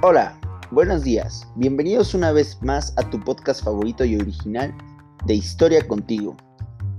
Hola, 0.00 0.38
buenos 0.70 1.02
días. 1.02 1.44
Bienvenidos 1.56 2.14
una 2.14 2.30
vez 2.30 2.56
más 2.62 2.94
a 2.96 3.10
tu 3.10 3.18
podcast 3.18 3.64
favorito 3.64 4.04
y 4.04 4.14
original 4.14 4.72
de 5.26 5.34
Historia 5.34 5.84
contigo. 5.88 6.36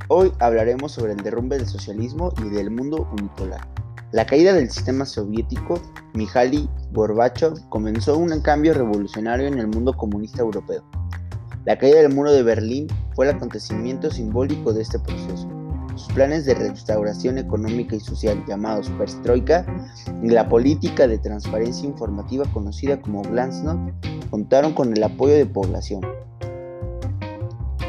Hoy 0.09 0.33
hablaremos 0.39 0.91
sobre 0.91 1.13
el 1.13 1.23
derrumbe 1.23 1.57
del 1.57 1.65
socialismo 1.65 2.33
y 2.46 2.49
del 2.49 2.70
mundo 2.70 3.07
unipolar. 3.13 3.66
La 4.12 4.25
caída 4.25 4.52
del 4.52 4.70
sistema 4.70 5.05
soviético, 5.05 5.81
Mijaili 6.13 6.70
Gorbachev 6.91 7.54
comenzó 7.70 8.17
un 8.17 8.38
cambio 8.41 8.73
revolucionario 8.73 9.47
en 9.47 9.59
el 9.59 9.68
mundo 9.68 9.93
comunista 9.93 10.41
europeo. 10.41 10.84
La 11.63 11.77
caída 11.77 12.02
del 12.02 12.13
muro 12.13 12.34
de 12.34 12.43
Berlín 12.43 12.88
fue 13.16 13.29
el 13.29 13.36
acontecimiento 13.38 14.11
simbólico 14.11 14.73
de 14.73 14.81
este 14.81 15.00
proceso. 15.00 15.59
Sus 15.95 16.13
planes 16.13 16.45
de 16.45 16.55
restauración 16.55 17.37
económica 17.37 17.95
y 17.95 17.99
social 17.99 18.43
llamados 18.47 18.89
Perestroika 18.91 19.66
y 20.23 20.30
la 20.30 20.47
política 20.47 21.07
de 21.07 21.17
transparencia 21.17 21.88
informativa 21.88 22.45
conocida 22.53 23.02
como 23.02 23.21
Glasnost 23.21 23.80
contaron 24.30 24.73
con 24.73 24.95
el 24.95 25.03
apoyo 25.03 25.33
de 25.33 25.45
población, 25.45 26.02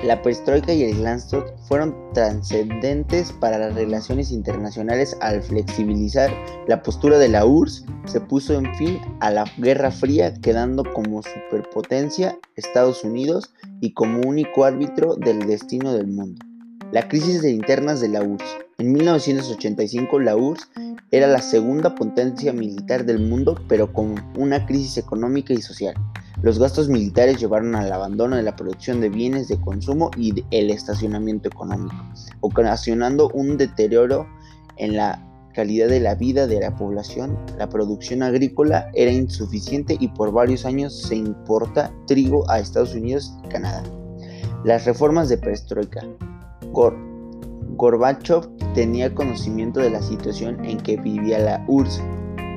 la 0.05 0.23
perestroika 0.23 0.73
y 0.73 0.85
el 0.85 0.97
glasnost 0.97 1.49
fueron 1.69 1.95
trascendentes 2.15 3.33
para 3.33 3.59
las 3.59 3.75
relaciones 3.75 4.33
internacionales 4.33 5.15
al 5.21 5.43
flexibilizar 5.43 6.31
la 6.67 6.83
postura 6.83 7.19
de 7.19 7.29
la 7.29 7.45
URSS, 7.45 7.85
se 8.07 8.21
puso 8.21 8.55
en 8.55 8.75
fin 8.77 8.99
a 9.21 9.31
la 9.31 9.45
Guerra 9.59 9.91
Fría 9.91 10.33
quedando 10.33 10.85
como 10.95 11.23
superpotencia 11.23 12.39
Estados 12.57 13.05
Unidos 13.05 13.53
y 13.83 13.93
como 13.93 14.27
único 14.27 14.65
árbitro 14.65 15.17
del 15.17 15.47
destino 15.47 15.93
del 15.93 16.07
mundo. 16.07 16.50
La 16.93 17.07
crisis 17.07 17.41
de 17.41 17.53
internas 17.53 18.01
de 18.01 18.09
la 18.09 18.21
URSS. 18.21 18.59
En 18.79 18.93
1985 18.93 20.19
la 20.19 20.37
URSS 20.37 20.69
era 21.13 21.29
la 21.29 21.41
segunda 21.41 21.95
potencia 21.95 22.53
militar 22.53 23.05
del 23.05 23.21
mundo 23.21 23.55
pero 23.69 23.93
con 23.93 24.17
una 24.37 24.67
crisis 24.67 24.99
económica 24.99 25.53
y 25.53 25.63
social. 25.63 25.95
Los 26.43 26.59
gastos 26.59 26.89
militares 26.89 27.39
llevaron 27.39 27.77
al 27.77 27.93
abandono 27.93 28.35
de 28.35 28.43
la 28.43 28.57
producción 28.57 29.01
de 29.01 29.09
bienes 29.09 29.47
de 29.47 29.61
consumo 29.61 30.11
y 30.17 30.45
el 30.51 30.71
estacionamiento 30.71 31.49
económico, 31.49 31.95
ocasionando 32.41 33.31
un 33.35 33.57
deterioro 33.57 34.27
en 34.77 34.97
la 34.97 35.25
calidad 35.55 35.87
de 35.87 36.01
la 36.01 36.17
vida 36.17 36.49
de 36.49 36.59
la 36.59 36.75
población. 36.75 37.39
La 37.57 37.69
producción 37.69 38.25
agrícola 38.25 38.91
era 38.95 39.13
insuficiente 39.13 39.97
y 40.01 40.09
por 40.09 40.33
varios 40.33 40.67
años 40.67 41.03
se 41.03 41.15
importa 41.15 41.95
trigo 42.09 42.51
a 42.51 42.59
Estados 42.59 42.97
Unidos 42.97 43.33
y 43.45 43.49
Canadá. 43.49 43.85
Las 44.65 44.87
reformas 44.87 45.29
de 45.29 45.39
perestroika. 45.39 46.01
Gorbachev 47.77 48.49
tenía 48.75 49.15
conocimiento 49.15 49.81
de 49.81 49.91
la 49.91 50.03
situación 50.03 50.65
en 50.65 50.79
que 50.79 50.97
vivía 50.97 51.39
la 51.39 51.65
URSS, 51.69 52.03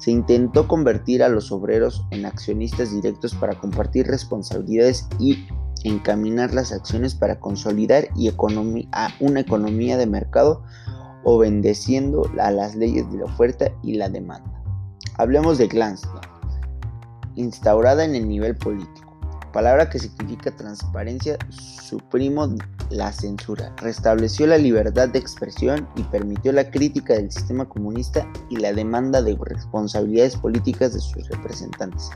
Se 0.00 0.10
intentó 0.10 0.66
convertir 0.66 1.22
a 1.22 1.28
los 1.28 1.52
obreros 1.52 2.04
en 2.10 2.26
accionistas 2.26 2.90
directos 2.90 3.34
para 3.34 3.54
compartir 3.54 4.06
responsabilidades 4.06 5.06
y 5.18 5.46
encaminar 5.84 6.52
las 6.52 6.72
acciones 6.72 7.14
para 7.14 7.38
consolidar 7.38 8.08
y 8.16 8.28
a 8.28 9.08
una 9.20 9.40
economía 9.40 9.96
de 9.96 10.06
mercado 10.06 10.62
obedeciendo 11.24 12.30
a 12.38 12.50
las 12.50 12.74
leyes 12.76 13.10
de 13.10 13.18
la 13.18 13.24
oferta 13.24 13.70
y 13.82 13.94
la 13.94 14.08
demanda. 14.08 14.62
Hablemos 15.16 15.58
de 15.58 15.68
Glasnost, 15.68 16.24
instaurada 17.34 18.04
en 18.04 18.14
el 18.14 18.26
nivel 18.26 18.56
político, 18.56 19.18
palabra 19.52 19.90
que 19.90 19.98
significa 19.98 20.50
transparencia, 20.50 21.36
suprimo 21.50 22.48
la 22.90 23.12
censura, 23.12 23.74
restableció 23.76 24.46
la 24.46 24.58
libertad 24.58 25.08
de 25.08 25.18
expresión 25.18 25.88
y 25.96 26.02
permitió 26.02 26.52
la 26.52 26.70
crítica 26.70 27.14
del 27.14 27.30
sistema 27.30 27.68
comunista 27.68 28.26
y 28.50 28.56
la 28.56 28.72
demanda 28.72 29.22
de 29.22 29.36
responsabilidades 29.40 30.36
políticas 30.36 30.92
de 30.92 31.00
sus 31.00 31.28
representantes. 31.28 32.10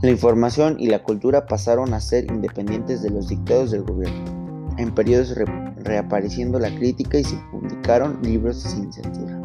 La 0.00 0.10
información 0.10 0.76
y 0.78 0.86
la 0.86 1.02
cultura 1.02 1.46
pasaron 1.46 1.92
a 1.92 2.00
ser 2.00 2.30
independientes 2.30 3.02
de 3.02 3.10
los 3.10 3.28
dictados 3.28 3.72
del 3.72 3.82
gobierno. 3.82 4.74
En 4.78 4.94
periodos 4.94 5.34
reapareciendo 5.78 6.58
la 6.58 6.72
crítica 6.76 7.18
y 7.18 7.24
se 7.24 7.36
publicaron 7.50 8.20
libros 8.22 8.62
sin 8.62 8.92
censura. 8.92 9.40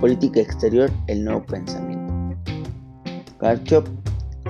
Política 0.00 0.40
exterior, 0.40 0.90
el 1.08 1.24
nuevo 1.24 1.44
pensamiento. 1.44 2.04
Gorbachev 3.38 3.84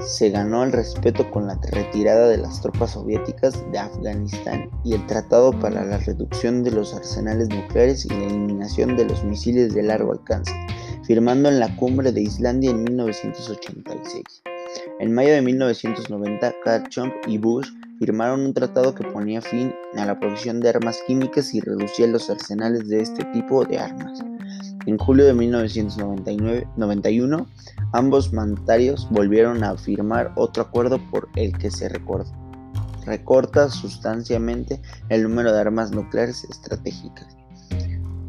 se 0.01 0.31
ganó 0.31 0.65
el 0.65 0.73
respeto 0.73 1.31
con 1.31 1.47
la 1.47 1.59
retirada 1.71 2.29
de 2.29 2.39
las 2.39 2.61
tropas 2.61 2.93
soviéticas 2.93 3.63
de 3.71 3.79
Afganistán 3.79 4.71
y 4.85 4.95
el 4.95 5.07
Tratado 5.07 5.53
para 5.59 5.85
la 5.85 5.99
reducción 5.99 6.63
de 6.63 6.73
los 6.73 6.95
arsenales 6.95 7.49
nucleares 7.49 8.05
y 8.05 8.09
la 8.09 8.27
eliminación 8.27 8.97
de 8.97 9.07
los 9.07 9.25
misiles 9.25 9.75
de 9.75 9.83
largo 9.83 10.13
alcance, 10.13 10.53
firmando 11.05 11.49
en 11.49 11.61
la 11.61 11.75
cumbre 11.77 12.13
de 12.13 12.23
Islandia 12.23 12.71
en 12.71 12.83
1986. 12.85 14.43
En 14.99 15.13
mayo 15.13 15.33
de 15.33 15.43
1990, 15.43 16.55
Gorbachev 16.65 17.13
y 17.27 17.39
Bush 17.39 17.69
firmaron 17.99 18.41
un 18.41 18.55
tratado 18.55 18.95
que 18.95 19.05
ponía 19.05 19.41
fin 19.41 19.73
a 19.97 20.05
la 20.05 20.19
producción 20.19 20.61
de 20.61 20.71
armas 20.71 20.99
químicas 21.07 21.55
y 21.55 21.61
reducía 21.61 22.07
los 22.07 22.29
arsenales 22.29 22.89
de 22.89 23.01
este 23.01 23.25
tipo 23.27 23.65
de 23.65 23.79
armas. 23.79 24.23
En 24.87 24.99
julio 24.99 25.25
de 25.25 25.33
1991, 25.33 27.47
ambos 27.93 28.33
mandatarios 28.33 29.09
volvieron 29.11 29.65
a 29.65 29.77
firmar 29.77 30.33
otro 30.37 30.65
acuerdo 30.65 31.01
por 31.11 31.29
el 31.37 31.57
que 31.57 31.71
se 31.71 31.89
recorta 33.07 33.71
sustancialmente 33.71 34.83
el 35.09 35.23
número 35.23 35.53
de 35.53 35.61
armas 35.61 35.91
nucleares 35.91 36.45
estratégicas. 36.45 37.35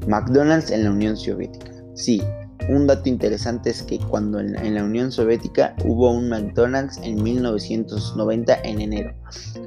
McDonald's 0.08 0.72
en 0.72 0.86
la 0.86 0.92
Unión 0.92 1.18
Soviética. 1.18 1.74
Sí, 1.94 2.22
un 2.70 2.88
dato 2.88 3.10
interesante 3.10 3.70
es 3.70 3.84
que 3.84 4.00
cuando 4.00 4.40
en, 4.40 4.74
la 4.74 4.84
Unión 4.84 5.12
Soviética 5.12 5.76
hubo 5.84 6.12
un 6.12 6.30
McDonald's 6.30 7.00
en 7.04 7.22
1990 7.22 8.62
en 8.64 8.82
enero, 8.82 9.14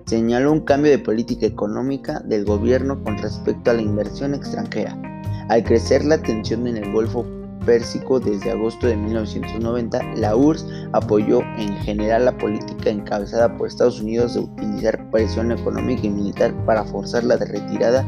señaló 0.06 0.52
un 0.52 0.60
cambio 0.60 0.90
de 0.90 0.98
política 0.98 1.46
económica 1.46 2.20
del 2.20 2.44
gobierno 2.44 3.02
con 3.04 3.18
respecto 3.18 3.70
a 3.70 3.74
la 3.74 3.82
inversión 3.82 4.34
extranjera. 4.34 5.07
Al 5.48 5.64
crecer 5.64 6.04
la 6.04 6.18
tensión 6.18 6.66
en 6.66 6.76
el 6.76 6.92
Golfo 6.92 7.24
Pérsico 7.64 8.20
desde 8.20 8.50
agosto 8.50 8.86
de 8.86 8.96
1990, 8.96 10.14
la 10.16 10.36
URSS 10.36 10.66
apoyó 10.92 11.40
en 11.56 11.74
general 11.78 12.26
la 12.26 12.36
política 12.36 12.90
encabezada 12.90 13.56
por 13.56 13.66
Estados 13.66 14.00
Unidos 14.00 14.34
de 14.34 14.40
utilizar 14.40 15.10
presión 15.10 15.52
económica 15.52 16.02
y 16.06 16.10
militar 16.10 16.54
para 16.64 16.84
forzar 16.84 17.24
la 17.24 17.36
retirada 17.36 18.06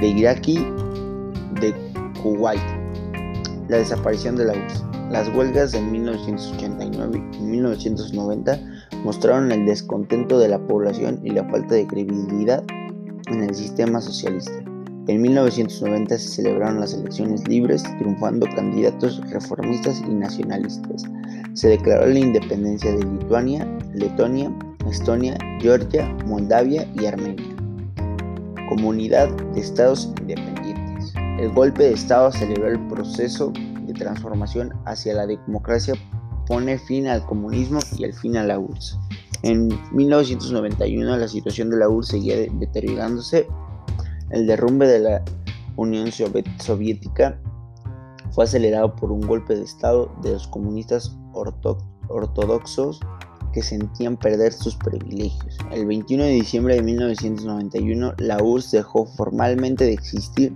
de 0.00 0.08
Irak 0.08 0.46
y 0.48 0.58
de 1.60 1.74
Kuwait 2.22 2.60
la 3.70 3.76
desaparición 3.76 4.34
de 4.36 4.46
la 4.46 4.52
URSS. 4.52 4.84
Las 5.10 5.28
huelgas 5.34 5.72
de 5.72 5.80
1989 5.80 7.22
y 7.32 7.42
1990 7.42 8.60
mostraron 9.04 9.52
el 9.52 9.64
descontento 9.64 10.38
de 10.38 10.48
la 10.48 10.58
población 10.58 11.20
y 11.22 11.30
la 11.30 11.44
falta 11.48 11.76
de 11.76 11.86
credibilidad 11.86 12.64
en 13.28 13.42
el 13.42 13.54
sistema 13.54 14.00
socialista. 14.00 14.69
En 15.10 15.22
1990 15.22 16.18
se 16.18 16.28
celebraron 16.28 16.78
las 16.78 16.94
elecciones 16.94 17.46
libres, 17.48 17.82
triunfando 17.98 18.46
candidatos 18.54 19.20
reformistas 19.28 20.00
y 20.06 20.14
nacionalistas. 20.14 21.02
Se 21.54 21.66
declaró 21.66 22.06
la 22.06 22.20
independencia 22.20 22.92
de 22.92 23.04
Lituania, 23.04 23.66
Letonia, 23.92 24.56
Estonia, 24.88 25.36
Georgia, 25.60 26.06
Moldavia 26.26 26.88
y 26.94 27.06
Armenia. 27.06 27.56
Comunidad 28.68 29.28
de 29.52 29.60
Estados 29.60 30.12
Independientes. 30.20 31.12
El 31.40 31.50
golpe 31.54 31.82
de 31.82 31.94
Estado 31.94 32.28
aceleró 32.28 32.68
el 32.68 32.78
proceso 32.86 33.52
de 33.86 33.92
transformación 33.94 34.72
hacia 34.84 35.14
la 35.14 35.26
democracia, 35.26 35.94
pone 36.46 36.78
fin 36.78 37.08
al 37.08 37.26
comunismo 37.26 37.80
y 37.98 38.04
al 38.04 38.12
fin 38.12 38.36
a 38.36 38.44
la 38.44 38.60
URSS. 38.60 38.96
En 39.42 39.70
1991 39.90 41.16
la 41.16 41.26
situación 41.26 41.68
de 41.70 41.78
la 41.78 41.88
URSS 41.88 42.10
seguía 42.10 42.36
deteriorándose. 42.36 43.48
El 44.30 44.46
derrumbe 44.46 44.86
de 44.86 45.00
la 45.00 45.24
Unión 45.76 46.10
Soviética 46.12 47.38
fue 48.32 48.44
acelerado 48.44 48.94
por 48.94 49.10
un 49.10 49.20
golpe 49.20 49.56
de 49.56 49.64
Estado 49.64 50.14
de 50.22 50.32
los 50.32 50.46
comunistas 50.46 51.16
ortodoxos 52.08 53.00
que 53.52 53.62
sentían 53.62 54.16
perder 54.16 54.52
sus 54.52 54.76
privilegios. 54.76 55.58
El 55.72 55.86
21 55.86 56.24
de 56.24 56.30
diciembre 56.30 56.74
de 56.76 56.82
1991, 56.82 58.14
la 58.18 58.42
URSS 58.42 58.70
dejó 58.70 59.06
formalmente 59.06 59.84
de 59.84 59.92
existir 59.92 60.54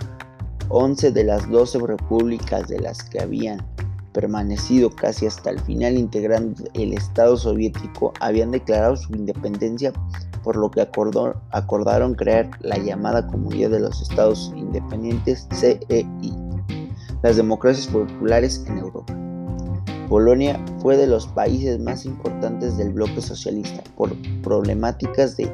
11 0.68 1.10
de 1.10 1.24
las 1.24 1.48
12 1.50 1.78
repúblicas 1.80 2.68
de 2.68 2.78
las 2.78 3.02
que 3.02 3.20
habían 3.20 3.58
permanecido 4.12 4.90
casi 4.90 5.26
hasta 5.26 5.50
el 5.50 5.60
final 5.60 5.96
integrando 5.98 6.62
el 6.74 6.92
Estado 6.92 7.36
soviético 7.36 8.12
habían 8.20 8.52
declarado 8.52 8.96
su 8.96 9.12
independencia, 9.12 9.92
por 10.44 10.56
lo 10.56 10.70
que 10.70 10.82
acordaron 10.82 12.14
crear 12.14 12.50
la 12.60 12.76
llamada 12.76 13.26
Comunidad 13.26 13.70
de 13.70 13.80
los 13.80 14.02
Estados 14.02 14.52
Independientes 14.54 15.48
CEI, 15.52 16.06
las 17.22 17.36
democracias 17.36 17.86
populares 17.88 18.62
en 18.68 18.78
Europa. 18.78 19.12
Polonia 20.08 20.62
fue 20.80 20.98
de 20.98 21.06
los 21.06 21.26
países 21.26 21.80
más 21.80 22.04
importantes 22.04 22.76
del 22.76 22.92
bloque 22.92 23.22
socialista. 23.22 23.82
Por 23.96 24.14
problemáticas 24.42 25.36
de 25.36 25.50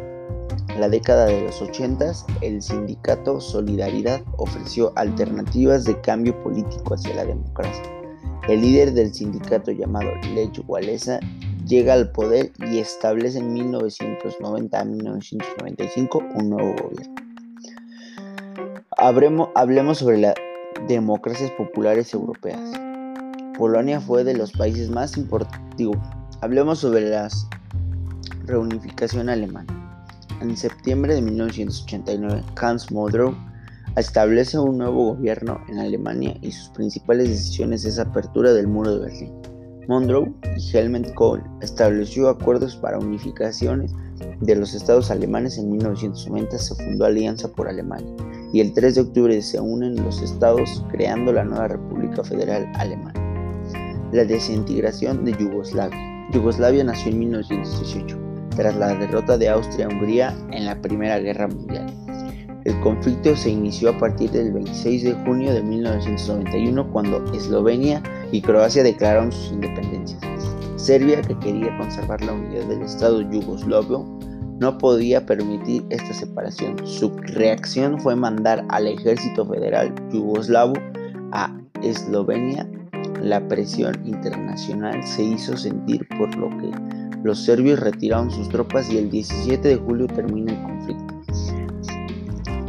la 0.78 0.88
década 0.88 1.26
de 1.26 1.42
los 1.42 1.62
80, 1.62 2.12
el 2.40 2.60
sindicato 2.60 3.40
Solidaridad 3.40 4.22
ofreció 4.38 4.92
alternativas 4.96 5.84
de 5.84 6.00
cambio 6.00 6.38
político 6.42 6.94
hacia 6.94 7.14
la 7.14 7.24
democracia. 7.24 7.82
El 8.48 8.62
líder 8.62 8.92
del 8.92 9.14
sindicato 9.14 9.70
llamado 9.70 10.10
Lech 10.34 10.60
Walesa 10.66 11.20
llega 11.66 11.94
al 11.94 12.10
poder 12.10 12.52
y 12.70 12.78
establece 12.78 13.38
en 13.38 13.52
1990 13.52 14.80
a 14.80 14.84
1995 14.84 16.22
un 16.36 16.50
nuevo 16.50 16.74
gobierno. 16.82 17.14
hablemos 19.54 19.98
sobre 19.98 20.18
las 20.18 20.34
democracias 20.88 21.50
populares 21.52 22.12
europeas. 22.14 22.60
Polonia 23.56 24.00
fue 24.00 24.24
de 24.24 24.36
los 24.36 24.52
países 24.52 24.90
más 24.90 25.16
importantes. 25.16 25.88
Hablemos 26.40 26.78
sobre 26.78 27.08
la 27.08 27.28
reunificación 28.44 29.28
alemana. 29.28 29.76
En 30.40 30.56
septiembre 30.56 31.14
de 31.14 31.22
1989, 31.22 32.42
Hans 32.56 32.90
Modrow 32.90 33.36
establece 33.96 34.58
un 34.58 34.78
nuevo 34.78 35.14
gobierno 35.14 35.60
en 35.68 35.78
Alemania 35.78 36.36
y 36.40 36.52
sus 36.52 36.70
principales 36.70 37.28
decisiones 37.28 37.84
es 37.84 37.98
apertura 37.98 38.52
del 38.52 38.66
muro 38.66 38.94
de 38.94 39.00
Berlín. 39.00 39.49
Monroe 39.90 40.32
y 40.56 40.76
Helmut 40.76 41.12
Kohl 41.14 41.42
estableció 41.62 42.28
acuerdos 42.28 42.76
para 42.76 43.00
unificaciones 43.00 43.92
de 44.40 44.54
los 44.54 44.72
estados 44.72 45.10
alemanes 45.10 45.58
en 45.58 45.68
1990 45.68 46.58
se 46.58 46.76
fundó 46.76 47.06
Alianza 47.06 47.48
por 47.48 47.66
Alemania 47.66 48.14
y 48.52 48.60
el 48.60 48.72
3 48.72 48.94
de 48.94 49.00
octubre 49.00 49.42
se 49.42 49.58
unen 49.58 49.96
los 49.96 50.22
estados 50.22 50.84
creando 50.92 51.32
la 51.32 51.42
nueva 51.42 51.66
República 51.66 52.22
Federal 52.22 52.70
Alemana 52.76 53.20
la 54.12 54.24
desintegración 54.24 55.24
de 55.24 55.32
Yugoslavia. 55.32 56.28
Yugoslavia 56.32 56.84
nació 56.84 57.10
en 57.10 57.18
1918, 57.20 58.18
tras 58.56 58.76
la 58.76 58.94
derrota 58.94 59.38
de 59.38 59.48
Austria-Hungría 59.48 60.36
en 60.52 60.66
la 60.66 60.80
Primera 60.80 61.18
Guerra 61.18 61.48
Mundial. 61.48 61.86
El 62.64 62.78
conflicto 62.80 63.34
se 63.36 63.50
inició 63.50 63.90
a 63.90 63.98
partir 63.98 64.30
del 64.30 64.52
26 64.52 65.04
de 65.04 65.12
junio 65.24 65.52
de 65.52 65.62
1991 65.62 66.92
cuando 66.92 67.24
Eslovenia 67.32 68.02
y 68.32 68.40
Croacia 68.40 68.82
declararon 68.82 69.32
sus 69.32 69.52
independencias. 69.52 70.20
Serbia, 70.76 71.20
que 71.22 71.38
quería 71.38 71.76
conservar 71.76 72.22
la 72.24 72.32
unidad 72.32 72.64
del 72.64 72.82
Estado 72.82 73.20
yugoslavo, 73.30 74.18
no 74.60 74.78
podía 74.78 75.24
permitir 75.24 75.84
esta 75.90 76.12
separación. 76.12 76.76
Su 76.86 77.10
reacción 77.16 77.98
fue 78.00 78.16
mandar 78.16 78.64
al 78.68 78.86
ejército 78.86 79.46
federal 79.46 79.94
yugoslavo 80.10 80.74
a 81.32 81.56
Eslovenia 81.82 82.66
la 83.22 83.46
presión 83.48 83.94
internacional 84.06 85.02
se 85.06 85.22
hizo 85.22 85.56
sentir 85.56 86.06
por 86.18 86.34
lo 86.36 86.48
que 86.58 86.70
los 87.22 87.44
serbios 87.44 87.80
retiraron 87.80 88.30
sus 88.30 88.48
tropas 88.48 88.90
y 88.90 88.98
el 88.98 89.10
17 89.10 89.68
de 89.68 89.76
julio 89.76 90.06
termina 90.06 90.52
el 90.52 90.62
conflicto. 90.62 91.14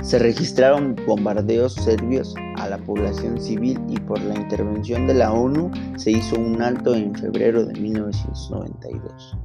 Se 0.03 0.19
registraron 0.19 0.95
bombardeos 1.07 1.73
serbios 1.75 2.35
la 2.71 2.77
población 2.77 3.39
civil 3.39 3.77
y 3.89 3.99
por 3.99 4.21
la 4.21 4.33
intervención 4.33 5.05
de 5.05 5.13
la 5.13 5.33
ONU 5.33 5.69
se 5.97 6.11
hizo 6.11 6.37
un 6.39 6.61
alto 6.61 6.95
en 6.95 7.13
febrero 7.13 7.65
de 7.65 7.77
1992. 7.77 9.37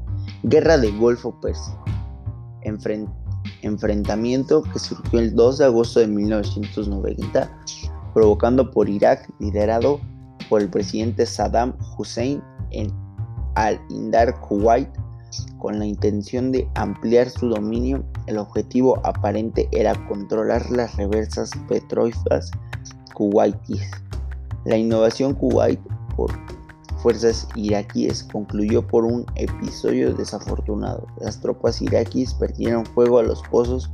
Guerra 0.44 0.78
de 0.78 0.92
Golfo 0.92 1.38
Pérsico. 1.40 1.84
enfrentamiento 3.62 4.62
que 4.62 4.78
surgió 4.78 5.18
el 5.18 5.34
2 5.34 5.58
de 5.58 5.64
agosto 5.64 5.98
de 6.00 6.06
1990 6.06 7.50
provocando 8.14 8.70
por 8.70 8.88
Irak 8.88 9.28
liderado 9.40 10.00
por 10.48 10.62
el 10.62 10.70
presidente 10.70 11.26
Saddam 11.26 11.76
Hussein 11.98 12.40
en 12.70 12.92
Al-Indar, 13.56 14.40
Kuwait, 14.40 14.88
con 15.58 15.78
la 15.80 15.86
intención 15.86 16.52
de 16.52 16.68
ampliar 16.76 17.28
su 17.28 17.48
dominio. 17.48 18.04
El 18.26 18.38
objetivo 18.38 19.00
aparente 19.04 19.68
era 19.72 19.94
controlar 20.06 20.70
las 20.70 20.96
reversas 20.96 21.50
petrolíferas 21.68 22.52
kuwaitíes. 23.16 23.90
La 24.66 24.76
innovación 24.76 25.32
Kuwait 25.32 25.80
por 26.16 26.30
fuerzas 27.02 27.48
iraquíes 27.54 28.24
concluyó 28.24 28.86
por 28.86 29.04
un 29.04 29.24
episodio 29.36 30.12
desafortunado. 30.12 31.06
Las 31.20 31.40
tropas 31.40 31.80
iraquíes 31.80 32.34
perdieron 32.34 32.84
fuego 32.84 33.18
a 33.18 33.22
los 33.22 33.42
pozos 33.44 33.90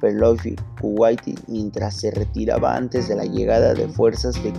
Pelosi 0.00 0.56
Kuwaiti 0.80 1.34
mientras 1.46 1.96
se 1.96 2.10
retiraba 2.10 2.74
antes 2.74 3.08
de 3.08 3.16
la 3.16 3.24
llegada 3.24 3.74
de 3.74 3.86
fuerzas 3.88 4.34
de 4.42 4.52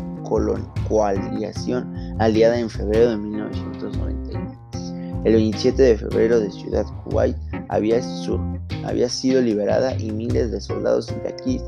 coalición 0.88 1.93
aliada 2.19 2.59
en 2.59 2.69
febrero 2.69 3.09
de 3.09 3.17
1991. 3.17 5.23
El 5.25 5.33
27 5.33 5.81
de 5.81 5.97
febrero 5.97 6.39
de 6.39 6.51
Ciudad 6.51 6.85
Kuwait 7.03 7.35
había 7.69 9.09
sido 9.09 9.41
liberada 9.41 9.97
y 9.97 10.11
miles 10.11 10.51
de 10.51 10.61
soldados 10.61 11.11
iraquíes 11.11 11.63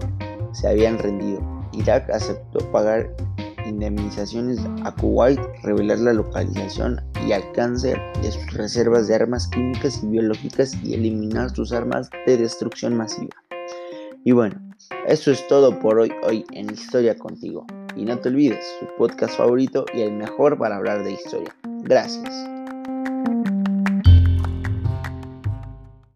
se 0.54 0.68
habían 0.68 1.00
rendido. 1.00 1.53
Irak 1.74 2.10
aceptó 2.10 2.60
pagar 2.72 3.10
indemnizaciones 3.66 4.60
a 4.84 4.94
Kuwait, 4.96 5.40
revelar 5.64 6.00
la 6.00 6.14
localización 6.14 7.02
y 7.26 7.32
alcance 7.32 7.96
de 8.22 8.32
sus 8.32 8.54
reservas 8.54 9.08
de 9.08 9.16
armas 9.16 9.48
químicas 9.48 10.02
y 10.04 10.08
biológicas 10.08 10.76
y 10.84 10.94
eliminar 10.94 11.50
sus 11.56 11.72
armas 11.72 12.10
de 12.26 12.38
destrucción 12.38 12.96
masiva. 12.96 13.36
Y 14.26 14.32
bueno, 14.32 14.56
eso 15.08 15.32
es 15.32 15.46
todo 15.48 15.78
por 15.80 16.00
hoy, 16.00 16.12
hoy 16.24 16.46
en 16.52 16.70
Historia 16.72 17.16
contigo. 17.16 17.66
Y 17.96 18.06
no 18.06 18.18
te 18.20 18.30
olvides, 18.30 18.66
su 18.80 18.88
podcast 18.98 19.38
favorito 19.38 19.86
y 19.94 20.02
el 20.02 20.14
mejor 20.14 20.58
para 20.58 20.78
hablar 20.78 21.04
de 21.04 21.12
historia. 21.12 21.56
Gracias. 21.84 22.53